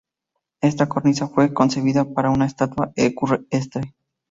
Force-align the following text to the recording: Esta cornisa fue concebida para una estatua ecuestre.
Esta 0.61 0.89
cornisa 0.89 1.27
fue 1.27 1.53
concebida 1.53 2.05
para 2.11 2.31
una 2.31 2.47
estatua 2.47 2.91
ecuestre. 2.95 3.93